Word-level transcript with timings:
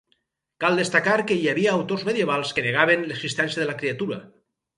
Cal 0.63 0.79
destacar 0.81 1.17
que 1.31 1.37
hi 1.41 1.45
havia 1.51 1.73
autors 1.81 2.07
medievals 2.07 2.55
que 2.57 2.65
negaven 2.69 3.07
l'existència 3.11 3.61
de 3.63 3.71
la 3.73 3.79
criatura. 3.85 4.21